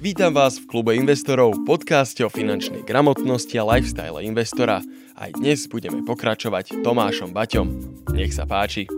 Vítam 0.00 0.32
vás 0.32 0.56
v 0.56 0.64
klube 0.64 0.96
investorov, 0.96 1.60
podcaste 1.68 2.24
o 2.24 2.32
finančnej 2.32 2.88
gramotnosti 2.88 3.52
a 3.60 3.68
lifestyle 3.68 4.24
investora. 4.24 4.80
Aj 5.12 5.28
dnes 5.28 5.68
budeme 5.68 6.00
pokračovať 6.08 6.80
Tomášom 6.80 7.36
Baťom. 7.36 7.68
Nech 8.16 8.32
sa 8.32 8.48
páči. 8.48 8.88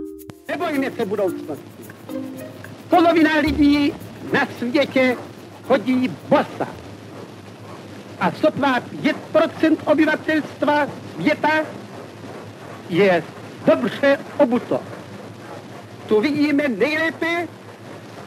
Nebojme 0.47 0.95
se 0.95 1.03
budoucnosti. 1.03 1.83
Polovina 2.87 3.43
lidí 3.43 3.91
na 4.31 4.47
světě 4.63 5.19
chodí 5.67 6.07
bosa. 6.31 6.71
A 8.23 8.31
sotva 8.39 8.79
5% 9.35 9.83
obyvatelstva 9.83 10.87
světa 11.19 11.67
je 12.87 13.23
dobře 13.67 14.19
obuto. 14.39 14.79
Tu 16.07 16.21
vidíme 16.21 16.69
nejlépe, 16.71 17.51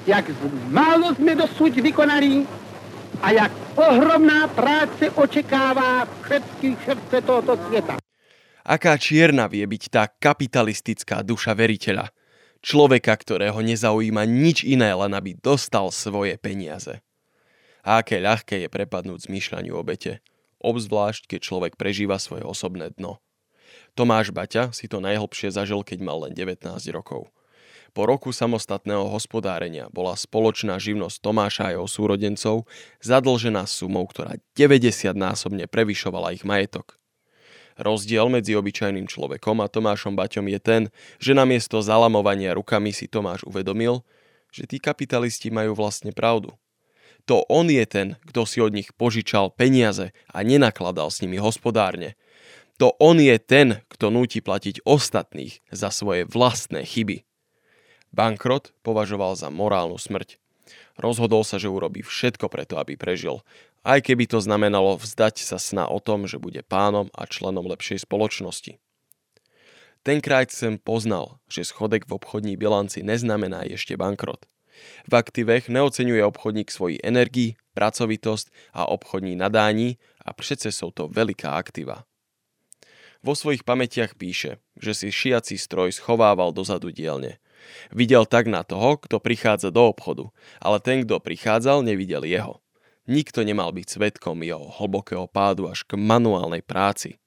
jak 0.07 0.26
málo 0.68 1.16
jsme 1.16 1.36
dosud 1.36 1.71
vykonali 1.76 2.44
a 3.21 3.27
jak 3.32 3.52
ohromná 3.75 4.48
práce 4.52 5.12
očekává 5.12 6.08
všetkých 6.26 6.77
srdce 6.84 7.16
tohoto 7.21 7.59
sveta. 7.67 7.95
Aká 8.66 8.98
čierna 8.98 9.45
vie 9.45 9.62
byť 9.62 9.84
tá 9.94 10.09
kapitalistická 10.09 11.21
duša 11.21 11.54
veriteľa. 11.54 12.09
Človeka, 12.66 13.13
ktorého 13.13 13.62
nezaujíma 13.62 14.26
nič 14.26 14.66
iné, 14.66 14.90
len 14.90 15.13
aby 15.13 15.38
dostal 15.38 15.93
svoje 15.93 16.34
peniaze. 16.41 17.05
A 17.85 18.02
aké 18.02 18.17
ľahké 18.17 18.66
je 18.66 18.70
prepadnúť 18.73 19.29
zmýšľaniu 19.29 19.77
obete, 19.77 20.26
obzvlášť 20.66 21.29
keď 21.29 21.40
človek 21.45 21.73
prežíva 21.77 22.18
svoje 22.18 22.41
osobné 22.41 22.90
dno. 22.98 23.21
Tomáš 23.93 24.34
Baťa 24.34 24.73
si 24.73 24.90
to 24.90 24.98
najhlbšie 24.98 25.54
zažil, 25.54 25.85
keď 25.85 26.02
mal 26.02 26.26
len 26.26 26.34
19 26.34 26.66
rokov. 26.90 27.29
Po 27.95 28.04
roku 28.04 28.35
samostatného 28.35 29.08
hospodárenia 29.08 29.88
bola 29.88 30.20
spoločná 30.20 30.76
živnosť 30.76 31.16
Tomáša 31.23 31.63
a 31.72 31.73
jeho 31.80 31.88
súrodencov 31.88 32.68
zadlžená 32.99 33.63
sumou, 33.71 34.04
ktorá 34.04 34.35
90-násobne 34.59 35.71
prevyšovala 35.71 36.35
ich 36.35 36.43
majetok. 36.43 36.99
Rozdiel 37.79 38.27
medzi 38.27 38.51
obyčajným 38.51 39.07
človekom 39.07 39.63
a 39.63 39.71
Tomášom 39.71 40.12
Baťom 40.12 40.43
je 40.51 40.60
ten, 40.60 40.82
že 41.23 41.32
namiesto 41.32 41.79
zalamovania 41.79 42.51
rukami 42.51 42.91
si 42.91 43.07
Tomáš 43.07 43.48
uvedomil, 43.48 44.04
že 44.51 44.68
tí 44.68 44.76
kapitalisti 44.76 45.48
majú 45.48 45.76
vlastne 45.76 46.12
pravdu. 46.12 46.51
To 47.32 47.48
on 47.48 47.71
je 47.71 47.84
ten, 47.88 48.20
kto 48.27 48.43
si 48.43 48.60
od 48.60 48.76
nich 48.76 48.91
požičal 48.96 49.55
peniaze 49.55 50.12
a 50.32 50.43
nenakladal 50.43 51.07
s 51.07 51.23
nimi 51.23 51.40
hospodárne. 51.40 52.20
To 52.76 52.91
on 52.99 53.23
je 53.23 53.40
ten, 53.40 53.79
kto 53.88 54.12
núti 54.12 54.43
platiť 54.43 54.84
ostatných 54.84 55.63
za 55.71 55.91
svoje 55.96 56.27
vlastné 56.27 56.84
chyby. 56.84 57.24
Bankrot 58.16 58.71
považoval 58.80 59.35
za 59.35 59.52
morálnu 59.52 59.99
smrť. 59.99 60.40
Rozhodol 60.96 61.44
sa, 61.44 61.60
že 61.60 61.68
urobí 61.68 61.99
všetko 61.99 62.48
preto, 62.48 62.80
aby 62.80 62.96
prežil, 62.96 63.44
aj 63.84 64.07
keby 64.07 64.24
to 64.24 64.40
znamenalo 64.40 64.96
vzdať 64.96 65.44
sa 65.44 65.59
sna 65.59 65.91
o 65.91 66.00
tom, 66.00 66.24
že 66.24 66.40
bude 66.40 66.63
pánom 66.63 67.12
a 67.12 67.28
členom 67.28 67.68
lepšej 67.68 68.07
spoločnosti. 68.07 68.80
Tenkrát 70.07 70.47
sem 70.47 70.80
poznal, 70.80 71.44
že 71.52 71.68
schodek 71.68 72.07
v 72.07 72.16
obchodní 72.16 72.56
bilanci 72.56 73.03
neznamená 73.03 73.68
ešte 73.68 74.00
bankrot. 74.00 74.47
V 75.12 75.13
aktivech 75.13 75.68
neocenuje 75.68 76.24
obchodník 76.24 76.72
svoji 76.72 77.03
energii, 77.03 77.59
pracovitosť 77.75 78.47
a 78.79 78.88
obchodní 78.88 79.35
nadání 79.35 80.00
a 80.24 80.31
přece 80.31 80.72
sú 80.72 80.96
to 80.96 81.12
veľká 81.12 81.52
aktiva. 81.52 82.07
Vo 83.25 83.34
svojich 83.35 83.66
pamätiach 83.68 84.16
píše, 84.16 84.62
že 84.79 84.94
si 84.96 85.07
šiaci 85.12 85.59
stroj 85.59 85.91
schovával 85.91 86.56
dozadu 86.56 86.96
dielne– 86.96 87.35
Videl 87.94 88.25
tak 88.25 88.50
na 88.50 88.66
toho, 88.66 88.97
kto 88.97 89.22
prichádza 89.22 89.69
do 89.69 89.90
obchodu, 89.90 90.30
ale 90.62 90.78
ten, 90.81 91.06
kto 91.06 91.22
prichádzal, 91.22 91.85
nevidel 91.85 92.25
jeho. 92.25 92.62
Nikto 93.06 93.46
nemal 93.46 93.69
byť 93.69 93.85
svetkom 93.85 94.41
jeho 94.41 94.66
hlbokého 94.81 95.30
pádu 95.30 95.69
až 95.69 95.85
k 95.85 95.94
manuálnej 95.94 96.66
práci. 96.66 97.22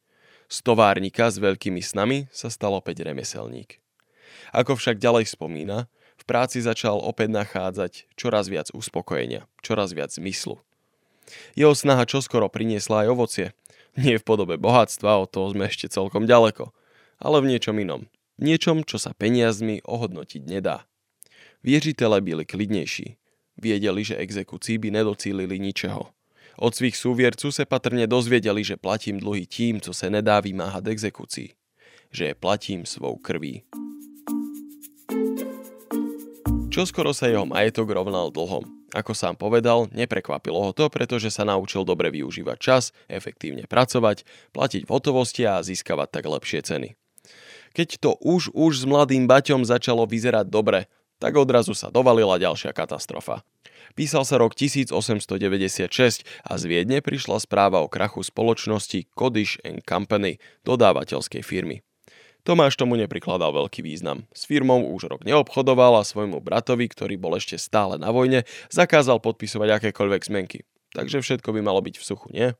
Z 0.50 0.66
továrnika 0.66 1.30
s 1.30 1.38
veľkými 1.38 1.78
snami 1.78 2.26
sa 2.34 2.50
stal 2.50 2.74
opäť 2.74 3.06
remeselník. 3.06 3.78
Ako 4.50 4.74
však 4.74 4.98
ďalej 4.98 5.30
spomína, 5.30 5.86
v 6.18 6.24
práci 6.26 6.58
začal 6.58 6.98
opäť 6.98 7.30
nachádzať 7.30 8.10
čoraz 8.18 8.50
viac 8.50 8.74
uspokojenia, 8.74 9.46
čoraz 9.62 9.94
viac 9.94 10.10
zmyslu. 10.10 10.58
Jeho 11.54 11.76
snaha 11.76 12.08
čoskoro 12.08 12.50
priniesla 12.50 13.06
aj 13.06 13.08
ovocie. 13.12 13.46
Nie 13.94 14.18
v 14.18 14.26
podobe 14.26 14.58
bohatstva, 14.58 15.20
od 15.22 15.30
toho 15.30 15.52
sme 15.54 15.70
ešte 15.70 15.86
celkom 15.86 16.26
ďaleko, 16.26 16.74
ale 17.22 17.36
v 17.38 17.54
niečom 17.54 17.76
inom 17.78 18.08
niečom, 18.38 18.86
čo 18.86 18.96
sa 18.96 19.14
peniazmi 19.14 19.82
ohodnotiť 19.84 20.42
nedá. 20.46 20.86
Vieriteľe 21.62 22.22
byli 22.22 22.44
klidnejší. 22.46 23.18
Viedeli, 23.58 24.02
že 24.06 24.18
exekúcii 24.18 24.78
by 24.78 25.02
nedocílili 25.02 25.58
ničeho. 25.58 26.14
Od 26.58 26.72
svých 26.74 26.98
súviercu 26.98 27.54
sa 27.54 27.62
patrne 27.66 28.10
dozviedeli, 28.10 28.66
že 28.66 28.78
platím 28.78 29.22
dlhy 29.22 29.46
tým, 29.46 29.78
co 29.78 29.94
sa 29.94 30.10
nedá 30.10 30.42
vymáhať 30.42 30.90
exekúcii. 30.90 31.54
Že 32.10 32.22
je 32.30 32.34
platím 32.34 32.82
svou 32.82 33.14
krví. 33.18 33.62
Čoskoro 36.74 37.14
sa 37.14 37.30
jeho 37.30 37.46
majetok 37.46 37.90
rovnal 37.90 38.34
dlhom. 38.34 38.66
Ako 38.90 39.14
sám 39.14 39.38
povedal, 39.38 39.86
neprekvapilo 39.94 40.58
ho 40.58 40.72
to, 40.74 40.90
pretože 40.90 41.30
sa 41.30 41.46
naučil 41.46 41.86
dobre 41.86 42.10
využívať 42.10 42.58
čas, 42.58 42.90
efektívne 43.06 43.68
pracovať, 43.70 44.26
platiť 44.50 44.82
v 44.82 44.90
hotovosti 44.90 45.46
a 45.46 45.62
získavať 45.62 46.08
tak 46.08 46.24
lepšie 46.26 46.60
ceny. 46.64 46.97
Keď 47.76 47.88
to 48.00 48.10
už 48.20 48.52
už 48.54 48.72
s 48.80 48.84
mladým 48.84 49.26
Baťom 49.26 49.64
začalo 49.64 50.04
vyzerať 50.08 50.46
dobre, 50.48 50.86
tak 51.18 51.34
odrazu 51.34 51.74
sa 51.74 51.90
dovalila 51.90 52.38
ďalšia 52.38 52.70
katastrofa. 52.70 53.42
Písal 53.98 54.22
sa 54.22 54.38
rok 54.38 54.54
1896 54.54 56.22
a 56.46 56.52
z 56.54 56.62
Viedne 56.70 57.02
prišla 57.02 57.42
správa 57.42 57.82
o 57.82 57.90
krachu 57.90 58.22
spoločnosti 58.22 59.10
Kodish 59.16 59.58
Company, 59.82 60.38
dodávateľskej 60.62 61.42
firmy. 61.42 61.82
Tomáš 62.46 62.78
tomu 62.78 62.94
neprikladal 62.94 63.50
veľký 63.50 63.82
význam. 63.82 64.24
S 64.30 64.46
firmou 64.46 64.80
už 64.94 65.10
rok 65.10 65.26
neobchodoval 65.26 66.00
a 66.00 66.06
svojmu 66.06 66.38
bratovi, 66.38 66.86
ktorý 66.86 67.18
bol 67.18 67.36
ešte 67.36 67.58
stále 67.58 67.98
na 67.98 68.14
vojne, 68.14 68.46
zakázal 68.70 69.18
podpisovať 69.18 69.82
akékoľvek 69.82 70.22
zmenky. 70.24 70.64
Takže 70.94 71.20
všetko 71.20 71.52
by 71.52 71.60
malo 71.60 71.82
byť 71.84 72.00
v 72.00 72.06
suchu, 72.06 72.28
nie? 72.32 72.54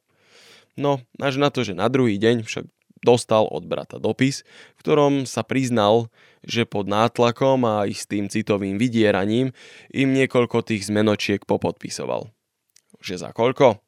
No, 0.77 1.01
až 1.19 1.41
na 1.41 1.49
to, 1.49 1.65
že 1.65 1.73
na 1.73 1.89
druhý 1.89 2.21
deň 2.21 2.45
však 2.45 2.69
dostal 3.03 3.47
od 3.49 3.65
brata 3.65 3.97
dopis, 4.01 4.43
v 4.77 4.81
ktorom 4.83 5.13
sa 5.25 5.43
priznal, 5.43 6.11
že 6.43 6.65
pod 6.65 6.87
nátlakom 6.87 7.63
a 7.67 7.85
istým 7.87 8.31
citovým 8.31 8.79
vydieraním 8.79 9.55
im 9.91 10.09
niekoľko 10.15 10.65
tých 10.65 10.87
zmenočiek 10.89 11.43
popodpisoval. 11.45 12.31
Že 13.03 13.15
za 13.29 13.31
koľko? 13.35 13.83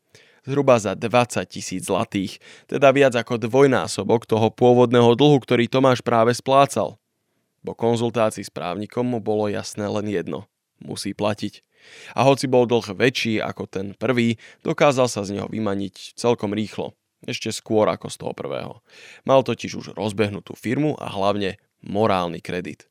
Zhruba 0.49 0.81
za 0.81 0.97
20 0.97 1.44
tisíc 1.53 1.84
zlatých, 1.84 2.41
teda 2.65 2.91
viac 2.97 3.12
ako 3.12 3.37
dvojnásobok 3.37 4.25
toho 4.25 4.49
pôvodného 4.49 5.12
dlhu, 5.12 5.37
ktorý 5.37 5.69
Tomáš 5.69 6.00
práve 6.00 6.32
splácal. 6.32 6.97
Po 7.60 7.76
konzultácii 7.76 8.49
s 8.49 8.49
právnikom 8.49 9.04
mu 9.04 9.20
bolo 9.20 9.53
jasné 9.53 9.84
len 9.84 10.09
jedno. 10.09 10.49
Musí 10.81 11.12
platiť. 11.12 11.60
A 12.16 12.25
hoci 12.25 12.49
bol 12.49 12.65
dlh 12.65 12.97
väčší 12.97 13.41
ako 13.41 13.69
ten 13.69 13.93
prvý, 13.97 14.41
dokázal 14.65 15.09
sa 15.12 15.25
z 15.25 15.37
neho 15.37 15.49
vymaniť 15.49 16.16
celkom 16.16 16.56
rýchlo. 16.56 16.97
Ešte 17.25 17.53
skôr 17.53 17.88
ako 17.88 18.08
z 18.08 18.16
toho 18.16 18.32
prvého. 18.32 18.81
Mal 19.28 19.44
totiž 19.44 19.76
už 19.76 19.86
rozbehnutú 19.92 20.56
firmu 20.56 20.97
a 20.97 21.12
hlavne 21.12 21.60
morálny 21.84 22.41
kredit. 22.41 22.91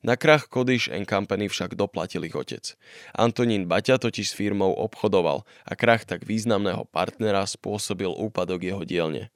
Na 0.00 0.16
krach 0.16 0.48
Kodish 0.48 0.88
Company 1.04 1.52
však 1.52 1.76
doplatil 1.76 2.24
ich 2.24 2.32
otec. 2.32 2.78
Antonín 3.12 3.68
Baťa 3.68 4.00
totiž 4.00 4.32
s 4.32 4.36
firmou 4.36 4.72
obchodoval 4.72 5.44
a 5.68 5.72
krach 5.76 6.08
tak 6.08 6.24
významného 6.24 6.88
partnera 6.88 7.44
spôsobil 7.44 8.08
úpadok 8.08 8.64
jeho 8.64 8.82
dielne. 8.88 9.28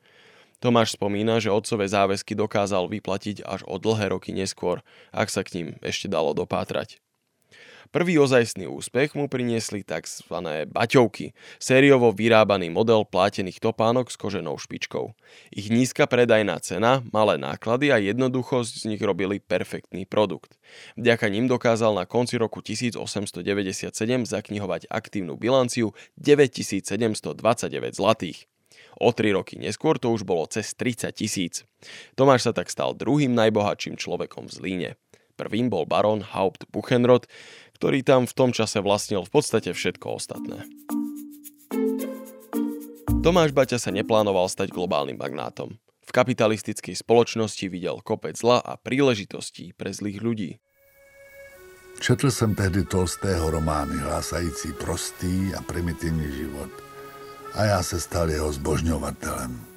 Tomáš 0.60 0.96
spomína, 0.96 1.40
že 1.40 1.52
otcové 1.52 1.88
záväzky 1.88 2.36
dokázal 2.36 2.88
vyplatiť 2.92 3.48
až 3.48 3.64
o 3.64 3.80
dlhé 3.80 4.12
roky 4.12 4.36
neskôr, 4.36 4.84
ak 5.08 5.32
sa 5.32 5.40
k 5.40 5.56
ním 5.56 5.68
ešte 5.80 6.04
dalo 6.04 6.36
dopátrať. 6.36 7.00
Prvý 7.88 8.20
ozajstný 8.20 8.68
úspech 8.68 9.16
mu 9.16 9.24
priniesli 9.32 9.80
tzv. 9.80 10.36
baťovky, 10.68 11.32
sériovo 11.56 12.12
vyrábaný 12.12 12.68
model 12.68 13.08
plátených 13.08 13.64
topánok 13.64 14.12
s 14.12 14.20
koženou 14.20 14.60
špičkou. 14.60 15.16
Ich 15.48 15.72
nízka 15.72 16.04
predajná 16.04 16.60
cena, 16.60 17.00
malé 17.08 17.40
náklady 17.40 17.88
a 17.88 17.96
jednoduchosť 17.96 18.84
z 18.84 18.84
nich 18.92 19.00
robili 19.00 19.40
perfektný 19.40 20.04
produkt. 20.04 20.60
Vďaka 21.00 21.32
nim 21.32 21.48
dokázal 21.48 21.96
na 21.96 22.04
konci 22.04 22.36
roku 22.36 22.60
1897 22.60 23.90
zaknihovať 24.28 24.84
aktívnu 24.92 25.40
bilanciu 25.40 25.96
9729 26.20 27.96
zlatých. 27.96 28.44
O 29.00 29.16
tri 29.16 29.32
roky 29.32 29.56
neskôr 29.56 29.96
to 29.96 30.12
už 30.12 30.28
bolo 30.28 30.44
cez 30.44 30.76
30 30.76 31.16
tisíc. 31.16 31.64
Tomáš 32.18 32.50
sa 32.50 32.52
tak 32.52 32.68
stal 32.68 32.92
druhým 32.92 33.32
najbohatším 33.32 33.96
človekom 33.96 34.50
v 34.50 34.52
Zlíne. 34.52 34.90
Prvým 35.40 35.72
bol 35.72 35.88
baron 35.88 36.20
Haupt 36.20 36.68
Buchenrod, 36.68 37.24
ktorý 37.80 38.04
tam 38.04 38.28
v 38.28 38.36
tom 38.36 38.52
čase 38.52 38.84
vlastnil 38.84 39.24
v 39.24 39.32
podstate 39.32 39.72
všetko 39.72 40.20
ostatné. 40.20 40.68
Tomáš 43.24 43.56
Baťa 43.56 43.80
sa 43.80 43.88
neplánoval 43.88 44.52
stať 44.52 44.68
globálnym 44.68 45.16
magnátom. 45.16 45.80
V 46.04 46.10
kapitalistickej 46.12 46.92
spoločnosti 46.92 47.64
videl 47.72 48.04
kopec 48.04 48.36
zla 48.36 48.60
a 48.60 48.76
príležitostí 48.76 49.72
pre 49.72 49.96
zlých 49.96 50.20
ľudí. 50.20 50.50
Četl 52.00 52.28
jsem 52.28 52.54
tehdy 52.54 52.84
Tolstého 52.84 53.50
romány 53.50 53.96
hlásající 53.96 54.72
prostý 54.76 55.56
a 55.56 55.64
primitivní 55.64 56.32
život 56.36 56.70
a 57.54 57.64
já 57.64 57.82
se 57.82 58.00
stal 58.00 58.30
jeho 58.30 58.52
zbožňovatelem. 58.52 59.69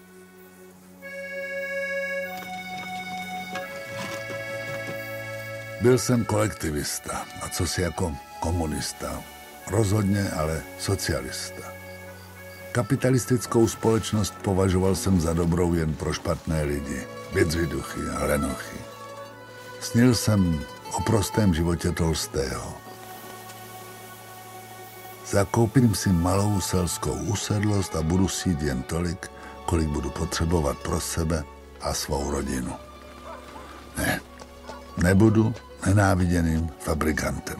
Byl 5.83 5.97
jsem 5.97 6.25
kolektivista 6.25 7.25
a 7.41 7.49
co 7.49 7.67
si 7.67 7.81
jako 7.81 8.15
komunista. 8.39 9.23
Rozhodně 9.67 10.29
ale 10.29 10.63
socialista. 10.79 11.63
Kapitalistickou 12.71 13.67
společnost 13.67 14.33
považoval 14.41 14.95
jsem 14.95 15.21
za 15.21 15.33
dobrou 15.33 15.73
jen 15.73 15.93
pro 15.93 16.13
špatné 16.13 16.63
lidi, 16.63 17.07
vědřiduchy 17.33 17.99
a 18.17 18.25
lenochy. 18.25 18.77
Snil 19.79 20.15
jsem 20.15 20.59
o 20.97 21.01
prostém 21.01 21.53
životě 21.53 21.91
Tolstého. 21.91 22.73
Zakoupím 25.27 25.95
si 25.95 26.09
malou 26.09 26.61
selskou 26.61 27.13
usedlost 27.13 27.95
a 27.95 28.01
budu 28.01 28.27
sít 28.27 28.61
jen 28.61 28.83
tolik, 28.83 29.31
kolik 29.65 29.87
budu 29.87 30.09
potřebovat 30.09 30.77
pro 30.77 30.99
sebe 30.99 31.43
a 31.81 31.93
svou 31.93 32.31
rodinu. 32.31 32.73
Ne, 33.97 34.21
nebudu 34.97 35.53
nenáviděným 35.85 36.69
fabrikantem. 36.79 37.59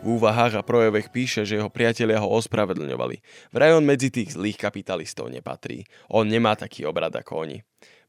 V 0.00 0.16
úvahách 0.16 0.56
a 0.56 0.62
projevech 0.64 1.12
píše, 1.12 1.44
že 1.44 1.60
jeho 1.60 1.68
priatelia 1.68 2.24
ho 2.24 2.28
ospravedlňovali. 2.40 3.20
Vraj 3.52 3.76
on 3.76 3.84
medzi 3.84 4.08
tých 4.08 4.32
zlých 4.32 4.56
kapitalistov 4.56 5.28
nepatrí. 5.28 5.84
On 6.08 6.24
nemá 6.24 6.56
taký 6.56 6.88
obrad 6.88 7.12
ako 7.12 7.44
oni. 7.44 7.60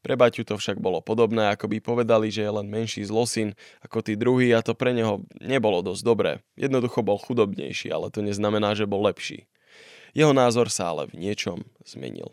Pre 0.02 0.16
Baťu 0.16 0.42
to 0.42 0.56
však 0.56 0.80
bolo 0.80 1.04
podobné, 1.04 1.52
ako 1.52 1.68
by 1.68 1.78
povedali, 1.84 2.32
že 2.32 2.42
je 2.42 2.50
len 2.50 2.66
menší 2.66 3.06
zlosin 3.06 3.54
ako 3.84 4.02
tí 4.02 4.16
druhí 4.16 4.50
a 4.50 4.64
to 4.64 4.74
pre 4.74 4.96
neho 4.96 5.22
nebolo 5.38 5.84
dosť 5.84 6.02
dobré. 6.02 6.32
Jednoducho 6.56 7.04
bol 7.04 7.20
chudobnejší, 7.20 7.92
ale 7.92 8.10
to 8.10 8.24
neznamená, 8.24 8.72
že 8.72 8.88
bol 8.88 9.04
lepší. 9.04 9.46
Jeho 10.16 10.32
názor 10.32 10.72
sa 10.72 10.90
ale 10.90 11.06
v 11.12 11.22
niečom 11.28 11.60
zmenil. 11.84 12.32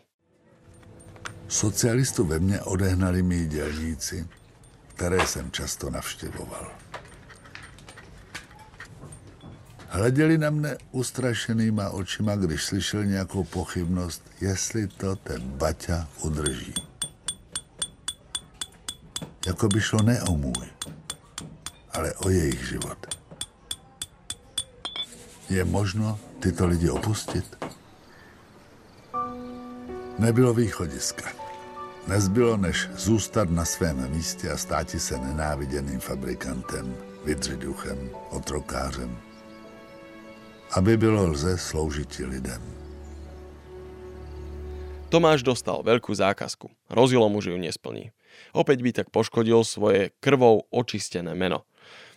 Socialistu 1.46 2.24
ve 2.24 2.40
mne 2.40 2.64
odehnali 2.64 3.22
mý 3.22 3.46
dělníci, 3.46 4.39
které 5.00 5.26
jsem 5.26 5.50
často 5.50 5.90
navštěvoval. 5.90 6.72
Hleděli 9.88 10.38
na 10.38 10.50
mne 10.50 10.76
ustrašenýma 10.92 11.90
očima, 11.90 12.36
když 12.36 12.64
slyšel 12.64 13.04
nějakou 13.04 13.44
pochybnost, 13.44 14.22
jestli 14.40 14.88
to 14.88 15.16
ten 15.16 15.40
Baťa 15.42 16.08
udrží. 16.22 16.74
Jako 19.46 19.68
by 19.68 19.80
šlo 19.80 20.02
ne 20.02 20.22
o 20.22 20.36
můj, 20.36 20.68
ale 21.92 22.14
o 22.14 22.28
jejich 22.28 22.68
život. 22.68 23.16
Je 25.48 25.64
možno 25.64 26.20
tyto 26.40 26.66
lidi 26.66 26.90
opustit? 26.90 27.64
Nebylo 30.18 30.54
východiska. 30.54 31.39
Nezbylo, 32.10 32.56
než 32.56 32.88
zůstat 32.98 33.50
na 33.50 33.64
svém 33.64 34.10
místě 34.10 34.50
a 34.50 34.56
státi 34.56 34.98
se 34.98 35.18
nenáviděným 35.18 36.00
fabrikantem, 36.00 36.96
vydřiduchem, 37.24 38.10
otrokářem, 38.30 39.18
aby 40.70 40.96
bylo 40.96 41.30
lze 41.30 41.58
sloužit 41.58 42.18
lidem. 42.18 42.62
Tomáš 45.10 45.46
dostal 45.46 45.86
veľkú 45.86 46.10
zákazku. 46.10 46.70
Rozilo 46.90 47.30
mu, 47.30 47.38
že 47.38 47.54
ju 47.54 47.58
nesplní. 47.58 48.10
Opäť 48.54 48.78
by 48.82 48.90
tak 48.90 49.08
poškodil 49.14 49.62
svoje 49.62 50.10
krvou 50.18 50.66
očistené 50.70 51.34
meno. 51.38 51.62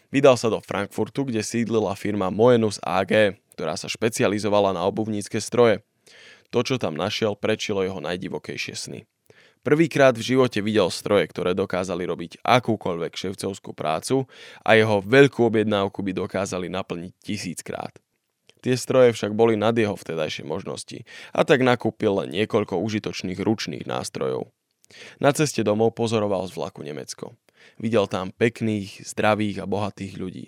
Vydal 0.09 0.41
sa 0.41 0.49
do 0.49 0.57
Frankfurtu, 0.61 1.25
kde 1.25 1.45
sídlila 1.45 1.93
firma 1.93 2.33
Moenus 2.33 2.81
AG, 2.81 3.37
ktorá 3.57 3.77
sa 3.77 3.89
špecializovala 3.89 4.73
na 4.73 4.89
obuvnícke 4.89 5.37
stroje. 5.37 5.85
To, 6.49 6.65
čo 6.65 6.81
tam 6.81 6.97
našiel, 6.97 7.37
prečilo 7.37 7.85
jeho 7.85 8.01
najdivokejšie 8.01 8.73
sny. 8.73 8.99
Prvýkrát 9.63 10.11
v 10.11 10.35
živote 10.35 10.59
videl 10.59 10.91
stroje, 10.91 11.23
ktoré 11.31 11.55
dokázali 11.55 12.03
robiť 12.03 12.43
akúkoľvek 12.43 13.15
ševcovskú 13.15 13.71
prácu 13.71 14.27
a 14.59 14.75
jeho 14.75 14.99
veľkú 14.99 15.39
objednávku 15.39 16.03
by 16.03 16.11
dokázali 16.11 16.67
naplniť 16.67 17.13
tisíckrát. 17.23 17.95
Tie 18.59 18.75
stroje 18.75 19.15
však 19.15 19.31
boli 19.31 19.55
nad 19.55 19.71
jeho 19.71 19.95
vtedajšie 19.95 20.43
možnosti 20.43 21.07
a 21.31 21.47
tak 21.47 21.63
nakúpil 21.63 22.11
len 22.23 22.35
niekoľko 22.35 22.79
užitočných 22.79 23.39
ručných 23.39 23.87
nástrojov. 23.87 24.51
Na 25.23 25.31
ceste 25.31 25.63
domov 25.63 25.95
pozoroval 25.95 26.43
z 26.47 26.59
vlaku 26.59 26.83
Nemecko. 26.83 27.39
Videl 27.79 28.07
tam 28.11 28.35
pekných, 28.35 29.03
zdravých 29.07 29.63
a 29.63 29.65
bohatých 29.67 30.19
ľudí. 30.19 30.45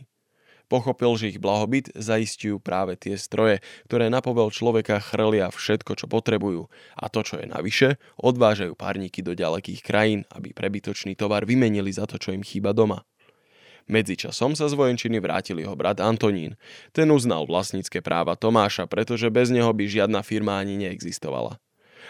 Pochopil, 0.66 1.14
že 1.14 1.30
ich 1.36 1.40
blahobyt 1.42 1.94
zaistujú 1.94 2.58
práve 2.58 2.98
tie 2.98 3.14
stroje, 3.22 3.62
ktoré 3.86 4.10
na 4.10 4.20
povel 4.26 4.50
človeka 4.50 4.98
chrlia 4.98 5.54
všetko, 5.54 5.94
čo 5.94 6.06
potrebujú 6.10 6.66
a 6.98 7.06
to, 7.08 7.22
čo 7.22 7.38
je 7.38 7.46
navyše, 7.46 8.02
odvážajú 8.18 8.74
párniky 8.74 9.22
do 9.22 9.38
ďalekých 9.38 9.86
krajín, 9.86 10.26
aby 10.34 10.58
prebytočný 10.58 11.14
tovar 11.14 11.46
vymenili 11.46 11.94
za 11.94 12.10
to, 12.10 12.18
čo 12.18 12.34
im 12.34 12.42
chýba 12.42 12.74
doma. 12.74 13.06
Medzičasom 13.86 14.58
sa 14.58 14.66
z 14.66 14.74
vojenčiny 14.74 15.22
vrátil 15.22 15.62
jeho 15.62 15.78
brat 15.78 16.02
Antonín. 16.02 16.58
Ten 16.90 17.14
uznal 17.14 17.46
vlastnícke 17.46 18.02
práva 18.02 18.34
Tomáša, 18.34 18.90
pretože 18.90 19.30
bez 19.30 19.54
neho 19.54 19.70
by 19.70 19.86
žiadna 19.86 20.26
firma 20.26 20.58
ani 20.58 20.74
neexistovala. 20.82 21.62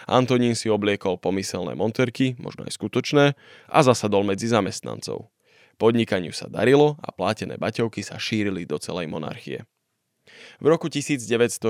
Antonín 0.08 0.56
si 0.56 0.72
obliekol 0.72 1.20
pomyselné 1.20 1.76
monterky, 1.76 2.36
možno 2.40 2.64
aj 2.64 2.72
skutočné, 2.80 3.24
a 3.68 3.78
zasadol 3.84 4.24
medzi 4.24 4.48
zamestnancov. 4.48 5.28
Podnikaniu 5.76 6.32
sa 6.32 6.48
darilo 6.48 6.96
a 7.04 7.12
plátené 7.12 7.60
baťovky 7.60 8.00
sa 8.00 8.16
šírili 8.16 8.64
do 8.64 8.80
celej 8.80 9.06
monarchie. 9.12 9.68
V 10.60 10.66
roku 10.66 10.88
1904 10.88 11.62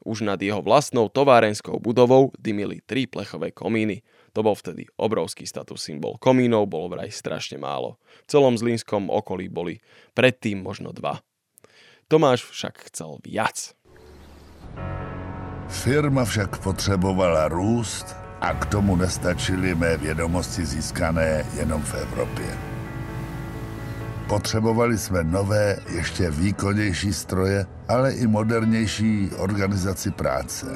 už 0.00 0.24
nad 0.24 0.40
jeho 0.40 0.64
vlastnou 0.64 1.12
továrenskou 1.12 1.76
budovou 1.78 2.32
dymili 2.40 2.82
tri 2.82 3.06
plechové 3.06 3.50
komíny– 3.54 4.02
to 4.32 4.46
bol 4.46 4.54
vtedy 4.54 4.86
obrovský 4.94 5.46
status 5.46 5.82
symbol. 5.82 6.18
Komínov 6.22 6.70
bolo 6.70 6.94
vraj 6.94 7.10
strašne 7.10 7.58
málo. 7.58 7.98
V 8.26 8.38
celom 8.38 8.54
Zlínskom 8.54 9.10
okolí 9.10 9.50
boli 9.50 9.82
predtým 10.14 10.62
možno 10.62 10.94
dva. 10.94 11.18
Tomáš 12.10 12.46
však 12.46 12.90
chcel 12.90 13.18
viac. 13.22 13.74
Firma 15.70 16.26
však 16.26 16.58
potřebovala 16.62 17.48
růst 17.48 18.16
a 18.40 18.54
k 18.54 18.66
tomu 18.66 18.96
nestačily 18.96 19.74
mé 19.74 19.96
vědomosti 19.96 20.66
získané 20.66 21.46
jenom 21.54 21.82
v 21.82 21.94
Evropě. 21.94 22.69
Potřebovali 24.30 24.98
jsme 24.98 25.24
nové, 25.24 25.76
ještě 25.88 26.30
výkonnější 26.30 27.12
stroje, 27.12 27.66
ale 27.88 28.12
i 28.12 28.26
modernější 28.26 29.30
organizaci 29.36 30.10
práce. 30.10 30.66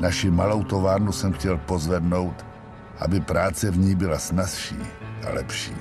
Naši 0.00 0.30
malou 0.30 0.64
továrnu 0.64 1.12
jsem 1.12 1.32
chtěl 1.32 1.58
pozvednout, 1.58 2.46
aby 2.98 3.20
práce 3.20 3.70
v 3.70 3.78
ní 3.78 3.94
byla 3.94 4.18
snazší 4.18 4.78
a 5.28 5.32
lepší. 5.32 5.76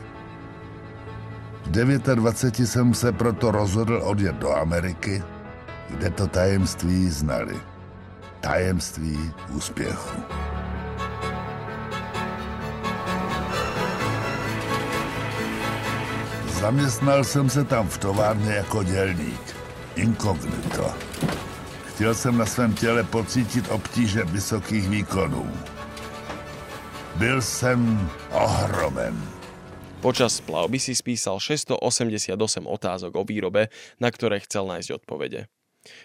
V 1.65 1.71
29 1.71 2.67
jsem 2.67 2.93
se 2.93 3.11
proto 3.11 3.51
rozhodl 3.51 4.01
odjet 4.03 4.35
do 4.35 4.51
Ameriky, 4.55 5.23
kde 5.89 6.09
to 6.09 6.27
tajemství 6.27 7.09
znali. 7.09 7.55
Tajemství 8.41 9.31
úspěchu. 9.55 10.48
Zaměstnal 16.59 17.23
jsem 17.23 17.49
se 17.49 17.63
tam 17.63 17.87
v 17.87 17.97
továrně 17.97 18.51
jako 18.51 18.83
dělník. 18.83 19.55
Inkognito. 19.95 20.91
Chtěl 21.87 22.15
jsem 22.15 22.37
na 22.37 22.45
svém 22.45 22.73
těle 22.73 23.03
pocítit 23.03 23.71
obtíže 23.71 24.23
vysokých 24.23 24.89
výkonů. 24.89 25.51
Byl 27.15 27.41
jsem 27.41 28.09
ohromen. 28.31 29.15
Počas 30.01 30.41
plavby 30.41 30.79
si 30.79 30.95
spísal 30.95 31.39
688 31.39 32.67
otázok 32.67 33.15
o 33.15 33.23
výrobe, 33.23 33.67
na 33.99 34.11
ktoré 34.11 34.39
chcel 34.43 34.67
nájsť 34.67 34.99
odpovede. 34.99 35.47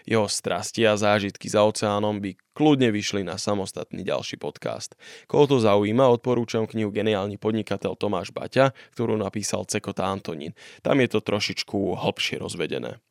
Jeho 0.07 0.31
strasti 0.31 0.87
a 0.87 0.95
zážitky 0.95 1.51
za 1.51 1.67
oceánom 1.67 2.23
by 2.23 2.39
kľudne 2.55 2.95
vyšli 2.95 3.27
na 3.27 3.35
samostatný 3.35 4.07
ďalší 4.07 4.39
podcast. 4.39 4.95
Koho 5.27 5.51
to 5.51 5.57
zaujíma, 5.59 6.07
odporúčam 6.07 6.65
knihu 6.71 6.95
Geniálny 6.95 7.37
podnikateľ 7.37 7.99
Tomáš 7.99 8.31
Baťa, 8.31 8.71
ktorú 8.95 9.19
napísal 9.19 9.67
Cekota 9.67 10.07
Antonín. 10.07 10.55
Tam 10.87 11.03
je 11.03 11.09
to 11.11 11.19
trošičku 11.19 11.99
hlbšie 11.99 12.39
rozvedené. 12.39 13.03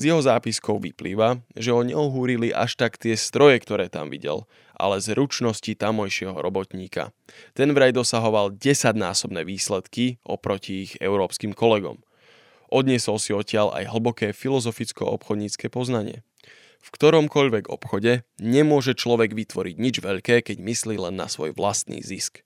Z 0.00 0.08
jeho 0.08 0.22
zápiskov 0.24 0.80
vyplýva, 0.80 1.44
že 1.52 1.76
ho 1.76 1.84
neohúrili 1.84 2.56
až 2.56 2.78
tak 2.80 2.96
tie 2.96 3.12
stroje, 3.20 3.60
ktoré 3.60 3.92
tam 3.92 4.08
videl, 4.08 4.48
ale 4.72 4.96
z 4.96 5.12
ručnosti 5.12 5.76
tamojšieho 5.76 6.40
robotníka. 6.40 7.12
Ten 7.52 7.76
vraj 7.76 7.92
dosahoval 7.92 8.56
10-násobné 8.56 9.44
výsledky 9.44 10.16
oproti 10.24 10.88
ich 10.88 10.92
európskym 11.04 11.52
kolegom. 11.52 12.00
Odniesol 12.70 13.18
si 13.18 13.34
odtiaľ 13.34 13.74
aj 13.74 13.90
hlboké 13.90 14.30
filozoficko-obchodnícke 14.30 15.66
poznanie. 15.66 16.22
V 16.80 16.88
ktoromkoľvek 16.96 17.68
obchode 17.68 18.24
nemôže 18.40 18.96
človek 18.96 19.36
vytvoriť 19.36 19.76
nič 19.76 20.00
veľké, 20.00 20.40
keď 20.40 20.56
myslí 20.62 20.96
len 20.96 21.18
na 21.18 21.28
svoj 21.28 21.52
vlastný 21.52 22.00
zisk. 22.00 22.40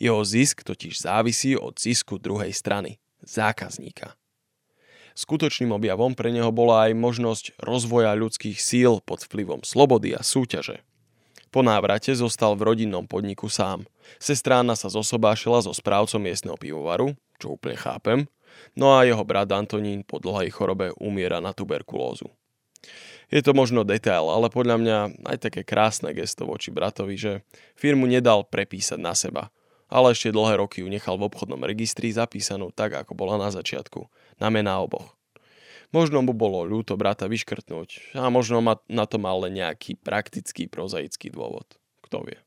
Jeho 0.00 0.24
zisk 0.24 0.64
totiž 0.64 1.06
závisí 1.06 1.54
od 1.54 1.76
zisku 1.78 2.18
druhej 2.18 2.50
strany, 2.50 2.98
zákazníka. 3.22 4.16
Skutočným 5.16 5.72
objavom 5.72 6.12
pre 6.12 6.28
neho 6.28 6.52
bola 6.52 6.90
aj 6.90 6.92
možnosť 6.92 7.44
rozvoja 7.60 8.12
ľudských 8.12 8.60
síl 8.60 9.00
pod 9.00 9.24
vplyvom 9.24 9.64
slobody 9.64 10.12
a 10.12 10.20
súťaže. 10.20 10.84
Po 11.48 11.64
návrate 11.64 12.12
zostal 12.12 12.52
v 12.52 12.68
rodinnom 12.68 13.08
podniku 13.08 13.48
sám. 13.48 13.88
Sestrána 14.20 14.76
sa 14.76 14.92
zosobášila 14.92 15.64
so 15.64 15.72
správcom 15.72 16.20
miestneho 16.20 16.60
pivovaru, 16.60 17.16
čo 17.40 17.56
úplne 17.56 17.80
chápem, 17.80 18.28
no 18.76 18.96
a 18.96 19.06
jeho 19.06 19.22
brat 19.22 19.50
Antonín 19.52 20.04
po 20.04 20.20
dlhej 20.20 20.52
chorobe 20.52 20.92
umiera 21.00 21.40
na 21.40 21.56
tuberkulózu. 21.56 22.28
Je 23.26 23.42
to 23.42 23.50
možno 23.58 23.82
detail, 23.82 24.30
ale 24.30 24.46
podľa 24.46 24.76
mňa 24.78 24.98
aj 25.26 25.50
také 25.50 25.66
krásne 25.66 26.14
gesto 26.14 26.46
voči 26.46 26.70
bratovi, 26.70 27.18
že 27.18 27.32
firmu 27.74 28.06
nedal 28.06 28.46
prepísať 28.46 28.98
na 29.02 29.18
seba, 29.18 29.50
ale 29.90 30.14
ešte 30.14 30.30
dlhé 30.30 30.62
roky 30.62 30.86
ju 30.86 30.88
nechal 30.90 31.18
v 31.18 31.26
obchodnom 31.26 31.58
registri 31.66 32.14
zapísanú 32.14 32.70
tak, 32.70 32.94
ako 32.94 33.18
bola 33.18 33.34
na 33.38 33.50
začiatku, 33.50 34.06
na 34.38 34.46
mená 34.50 34.78
oboch. 34.78 35.18
Možno 35.94 36.22
mu 36.22 36.34
bolo 36.34 36.66
ľúto 36.66 36.98
brata 36.98 37.30
vyškrtnúť 37.30 38.18
a 38.18 38.26
možno 38.30 38.58
ma 38.62 38.78
na 38.90 39.06
to 39.06 39.22
mal 39.22 39.42
len 39.42 39.58
nejaký 39.58 39.98
praktický 39.98 40.66
prozaický 40.66 41.30
dôvod. 41.30 41.66
Kto 42.02 42.26
vie. 42.26 42.38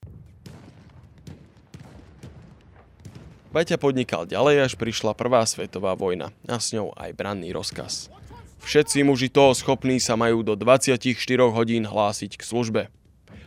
Baťa 3.49 3.81
podnikal 3.81 4.29
ďalej, 4.29 4.69
až 4.69 4.73
prišla 4.77 5.17
prvá 5.17 5.41
svetová 5.41 5.97
vojna 5.97 6.29
a 6.45 6.61
s 6.61 6.69
ňou 6.69 6.93
aj 6.93 7.17
branný 7.17 7.49
rozkaz. 7.49 8.13
Všetci 8.61 9.01
muži 9.01 9.33
toho 9.33 9.57
schopní 9.57 9.97
sa 9.97 10.13
majú 10.13 10.45
do 10.45 10.53
24 10.53 11.01
hodín 11.49 11.89
hlásiť 11.89 12.37
k 12.37 12.43
službe. 12.45 12.81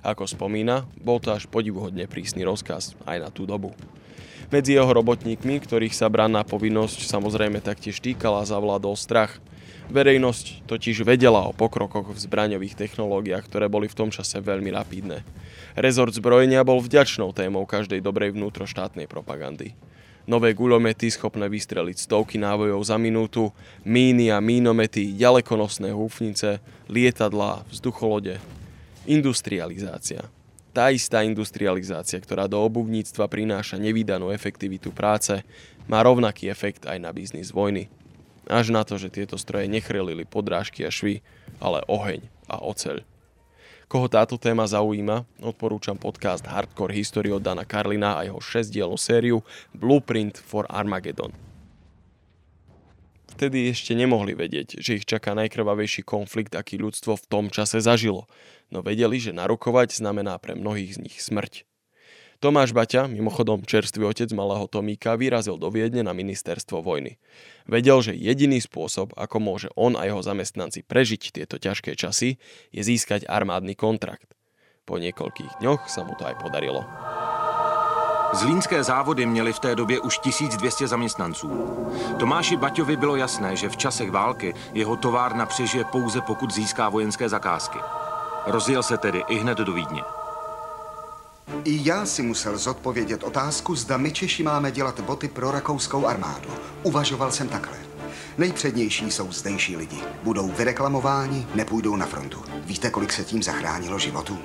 Ako 0.02 0.26
spomína, 0.26 0.90
bol 0.98 1.22
to 1.22 1.30
až 1.30 1.46
podivuhodne 1.46 2.10
prísny 2.10 2.42
rozkaz 2.42 2.98
aj 3.06 3.16
na 3.22 3.30
tú 3.30 3.46
dobu. 3.46 3.78
Medzi 4.50 4.74
jeho 4.74 4.90
robotníkmi, 4.90 5.62
ktorých 5.62 5.94
sa 5.94 6.10
branná 6.10 6.42
povinnosť 6.42 7.06
samozrejme 7.06 7.62
taktiež 7.62 8.02
týkala, 8.02 8.42
zavládol 8.42 8.98
strach– 8.98 9.38
Verejnosť 9.92 10.64
totiž 10.64 11.04
vedela 11.04 11.44
o 11.44 11.52
pokrokoch 11.52 12.16
v 12.16 12.22
zbraňových 12.24 12.80
technológiách, 12.80 13.44
ktoré 13.44 13.68
boli 13.68 13.92
v 13.92 13.98
tom 14.00 14.08
čase 14.08 14.40
veľmi 14.40 14.72
rapidné. 14.72 15.20
Rezort 15.76 16.16
zbrojenia 16.16 16.64
bol 16.64 16.80
vďačnou 16.80 17.36
témou 17.36 17.68
každej 17.68 18.00
dobrej 18.00 18.32
vnútroštátnej 18.32 19.04
propagandy. 19.04 19.76
Nové 20.24 20.56
guľomety 20.56 21.12
schopné 21.12 21.44
vystreliť 21.44 22.08
stovky 22.08 22.40
návojov 22.40 22.80
za 22.88 22.96
minútu, 22.96 23.52
míny 23.84 24.32
a 24.32 24.40
mínomety, 24.40 25.12
ďalekonosné 25.12 25.92
húfnice, 25.92 26.64
lietadlá, 26.88 27.68
vzducholode. 27.68 28.40
Industrializácia. 29.04 30.24
Tá 30.72 30.88
istá 30.88 31.20
industrializácia, 31.20 32.16
ktorá 32.16 32.48
do 32.48 32.56
obuvníctva 32.64 33.28
prináša 33.28 33.76
nevydanú 33.76 34.32
efektivitu 34.32 34.88
práce, 34.88 35.44
má 35.84 36.00
rovnaký 36.00 36.48
efekt 36.48 36.88
aj 36.88 36.96
na 36.96 37.12
biznis 37.12 37.52
vojny. 37.52 37.92
Až 38.50 38.74
na 38.74 38.82
to, 38.82 38.98
že 38.98 39.12
tieto 39.12 39.38
stroje 39.38 39.70
nechrelili 39.70 40.26
podrážky 40.26 40.82
a 40.82 40.90
švy, 40.90 41.22
ale 41.62 41.82
oheň 41.86 42.26
a 42.50 42.58
oceľ. 42.58 43.06
Koho 43.86 44.08
táto 44.08 44.40
téma 44.40 44.64
zaujíma, 44.64 45.28
odporúčam 45.44 46.00
podcast 46.00 46.48
Hardcore 46.48 46.96
History 46.96 47.28
od 47.28 47.44
Dana 47.44 47.68
Karlina 47.68 48.16
a 48.16 48.24
jeho 48.24 48.40
6 48.40 48.72
sériu 48.96 49.44
Blueprint 49.76 50.40
for 50.40 50.64
Armageddon. 50.72 51.28
Vtedy 53.36 53.68
ešte 53.68 53.92
nemohli 53.92 54.32
vedieť, 54.32 54.80
že 54.80 54.96
ich 55.00 55.08
čaká 55.08 55.32
najkrvavejší 55.36 56.04
konflikt, 56.04 56.56
aký 56.56 56.80
ľudstvo 56.80 57.16
v 57.16 57.28
tom 57.28 57.44
čase 57.48 57.80
zažilo, 57.80 58.28
no 58.72 58.80
vedeli, 58.80 59.20
že 59.20 59.36
narukovať 59.36 60.00
znamená 60.00 60.40
pre 60.40 60.56
mnohých 60.56 60.96
z 60.96 60.98
nich 61.04 61.16
smrť. 61.20 61.68
Tomáš 62.42 62.74
Baťa, 62.74 63.06
mimochodom 63.06 63.62
čerstvý 63.62 64.10
otec 64.10 64.26
malého 64.34 64.66
Tomíka, 64.66 65.14
vyrazil 65.14 65.54
do 65.62 65.70
Viedne 65.70 66.02
na 66.02 66.10
ministerstvo 66.10 66.82
vojny. 66.82 67.14
Vedel, 67.70 68.02
že 68.02 68.18
jediný 68.18 68.58
spôsob, 68.58 69.14
ako 69.14 69.38
môže 69.38 69.70
on 69.78 69.94
a 69.94 70.10
jeho 70.10 70.18
zamestnanci 70.18 70.82
prežiť 70.82 71.38
tieto 71.38 71.62
ťažké 71.62 71.94
časy, 71.94 72.42
je 72.74 72.82
získať 72.82 73.30
armádny 73.30 73.78
kontrakt. 73.78 74.34
Po 74.82 74.98
niekoľkých 74.98 75.62
dňoch 75.62 75.86
sa 75.86 76.02
mu 76.02 76.18
to 76.18 76.26
aj 76.26 76.42
podarilo. 76.42 76.82
Zlínské 78.34 78.82
závody 78.82 79.22
měly 79.22 79.52
v 79.52 79.62
té 79.62 79.78
době 79.78 80.00
už 80.02 80.18
1200 80.18 80.88
zaměstnanců. 80.90 81.46
Tomáši 82.18 82.56
Baťovi 82.56 82.96
bylo 82.96 83.16
jasné, 83.16 83.56
že 83.56 83.70
v 83.70 83.76
časech 83.76 84.10
války 84.10 84.54
jeho 84.74 84.96
továrna 84.96 85.46
přežije 85.46 85.84
pouze 85.84 86.20
pokud 86.20 86.50
získá 86.50 86.88
vojenské 86.88 87.28
zakázky. 87.28 87.78
Rozjel 88.46 88.82
se 88.82 88.98
tedy 88.98 89.22
i 89.28 89.38
hned 89.38 89.58
do 89.58 89.72
Vídně. 89.72 90.21
I 91.64 91.80
já 91.88 92.06
si 92.06 92.22
musel 92.22 92.58
zodpovědět 92.58 93.22
otázku, 93.24 93.76
zda 93.76 93.96
my 93.96 94.12
Češi 94.12 94.42
máme 94.42 94.70
dělat 94.70 95.00
boty 95.00 95.28
pro 95.28 95.50
rakouskou 95.50 96.06
armádu. 96.06 96.48
Uvažoval 96.82 97.30
jsem 97.30 97.48
takhle. 97.48 97.78
Nejpřednější 98.38 99.10
jsou 99.10 99.32
zdejší 99.32 99.76
lidi. 99.76 99.98
Budou 100.22 100.48
vyreklamováni, 100.48 101.46
nepůjdou 101.54 101.96
na 101.96 102.06
frontu. 102.06 102.44
Víte, 102.64 102.90
kolik 102.90 103.12
se 103.12 103.24
tím 103.24 103.42
zachránilo 103.42 103.98
životů? 103.98 104.38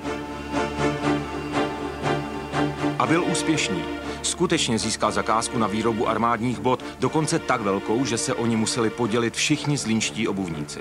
A 2.98 3.06
byl 3.06 3.24
úspěšný. 3.24 3.84
Skutečně 4.22 4.78
získal 4.78 5.12
zakázku 5.12 5.58
na 5.58 5.66
výrobu 5.66 6.08
armádních 6.08 6.60
bot, 6.60 6.84
dokonce 6.98 7.38
tak 7.38 7.60
velkou, 7.60 8.04
že 8.04 8.18
se 8.18 8.34
o 8.34 8.46
ní 8.46 8.56
museli 8.56 8.90
podělit 8.90 9.34
všichni 9.34 9.76
zlínští 9.76 10.28
obuvníci. 10.28 10.80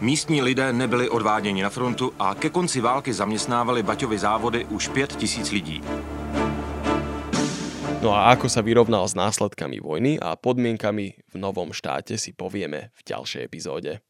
Místní 0.00 0.42
lidé 0.42 0.72
nebyli 0.72 1.08
odváděni 1.08 1.62
na 1.62 1.70
frontu 1.70 2.12
a 2.18 2.34
ke 2.34 2.50
konci 2.50 2.80
války 2.80 3.12
zaměstnávali 3.12 3.82
Baťovi 3.82 4.18
závody 4.18 4.64
už 4.64 4.88
5 4.88 5.16
tisíc 5.16 5.52
lidí. 5.52 5.82
No 8.00 8.16
a 8.16 8.32
ako 8.32 8.48
sa 8.48 8.64
vyrovnal 8.64 9.04
s 9.04 9.12
následkami 9.12 9.76
vojny 9.76 10.16
a 10.16 10.32
podmienkami 10.40 11.20
v 11.20 11.36
novom 11.36 11.76
štáte 11.76 12.16
si 12.16 12.32
povieme 12.32 12.96
v 12.96 13.00
ďalšej 13.12 13.44
epizóde. 13.44 14.00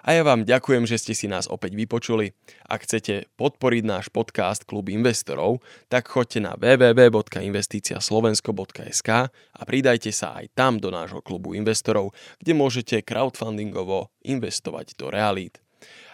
A 0.00 0.16
ja 0.16 0.24
vám 0.24 0.48
ďakujem, 0.48 0.88
že 0.88 0.96
ste 0.96 1.12
si 1.12 1.28
nás 1.28 1.44
opäť 1.44 1.76
vypočuli. 1.76 2.32
Ak 2.64 2.88
chcete 2.88 3.28
podporiť 3.36 3.84
náš 3.84 4.08
podcast 4.08 4.64
Klub 4.64 4.88
investorov, 4.88 5.60
tak 5.92 6.08
choďte 6.08 6.40
na 6.40 6.56
www.investiciaslovensko.sk 6.56 9.10
a 9.30 9.62
pridajte 9.68 10.08
sa 10.08 10.40
aj 10.40 10.56
tam 10.56 10.80
do 10.80 10.88
nášho 10.88 11.20
klubu 11.20 11.52
investorov, 11.52 12.16
kde 12.40 12.56
môžete 12.56 13.04
crowdfundingovo 13.04 14.08
investovať 14.24 14.96
do 14.96 15.12
realít. 15.12 15.60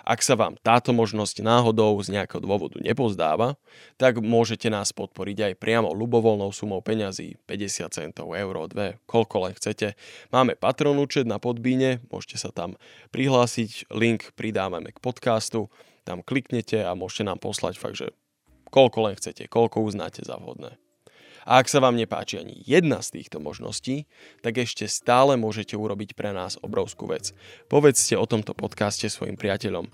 Ak 0.06 0.22
sa 0.22 0.38
vám 0.38 0.54
táto 0.62 0.94
možnosť 0.94 1.42
náhodou 1.42 1.98
z 1.98 2.14
nejakého 2.14 2.38
dôvodu 2.38 2.78
nepozdáva, 2.78 3.58
tak 3.98 4.22
môžete 4.22 4.70
nás 4.70 4.94
podporiť 4.94 5.50
aj 5.50 5.52
priamo 5.58 5.90
ľubovoľnou 5.90 6.54
sumou 6.54 6.78
peňazí 6.78 7.42
50 7.50 7.90
centov, 7.90 8.30
euro, 8.38 8.70
2, 8.70 9.02
koľko 9.10 9.50
len 9.50 9.58
chcete. 9.58 9.98
Máme 10.30 10.54
Patron 10.54 10.94
účet 11.02 11.26
na 11.26 11.42
Podbíne, 11.42 12.06
môžete 12.06 12.38
sa 12.38 12.54
tam 12.54 12.78
prihlásiť, 13.10 13.90
link 13.90 14.30
pridávame 14.38 14.94
k 14.94 15.02
podcastu, 15.02 15.74
tam 16.06 16.22
kliknete 16.22 16.86
a 16.86 16.94
môžete 16.94 17.26
nám 17.26 17.42
poslať 17.42 17.74
fakt, 17.74 17.98
že 17.98 18.14
koľko 18.70 19.10
len 19.10 19.18
chcete, 19.18 19.50
koľko 19.50 19.82
uznáte 19.82 20.22
za 20.22 20.38
vhodné. 20.38 20.78
A 21.46 21.62
ak 21.62 21.70
sa 21.70 21.78
vám 21.78 21.94
nepáči 21.94 22.42
ani 22.42 22.58
jedna 22.66 22.98
z 23.00 23.22
týchto 23.22 23.38
možností, 23.38 24.10
tak 24.42 24.58
ešte 24.58 24.90
stále 24.90 25.38
môžete 25.38 25.78
urobiť 25.78 26.18
pre 26.18 26.34
nás 26.34 26.58
obrovskú 26.58 27.06
vec. 27.06 27.30
Povedzte 27.70 28.18
o 28.18 28.26
tomto 28.26 28.50
podcaste 28.52 29.06
svojim 29.06 29.38
priateľom. 29.38 29.86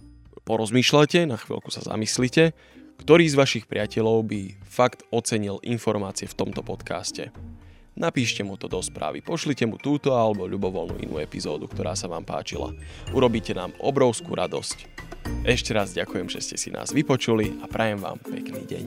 Porozmýšľajte, 0.48 1.28
na 1.28 1.36
chvíľku 1.36 1.68
sa 1.68 1.84
zamyslite, 1.84 2.56
ktorý 3.04 3.28
z 3.28 3.38
vašich 3.38 3.64
priateľov 3.68 4.24
by 4.26 4.40
fakt 4.64 5.04
ocenil 5.12 5.60
informácie 5.62 6.24
v 6.26 6.38
tomto 6.40 6.64
podcaste. 6.64 7.30
Napíšte 7.92 8.40
mu 8.40 8.56
to 8.56 8.72
do 8.72 8.80
správy, 8.80 9.20
pošlite 9.20 9.68
mu 9.68 9.76
túto 9.76 10.16
alebo 10.16 10.48
ľubovoľnú 10.48 10.96
inú 11.04 11.20
epizódu, 11.20 11.68
ktorá 11.68 11.92
sa 11.92 12.08
vám 12.08 12.24
páčila. 12.24 12.72
Urobíte 13.12 13.52
nám 13.52 13.76
obrovskú 13.84 14.32
radosť. 14.32 14.88
Ešte 15.44 15.76
raz 15.76 15.92
ďakujem, 15.92 16.32
že 16.32 16.40
ste 16.40 16.56
si 16.56 16.72
nás 16.72 16.88
vypočuli 16.88 17.60
a 17.60 17.68
prajem 17.68 18.00
vám 18.00 18.16
pekný 18.24 18.64
deň. 18.64 18.84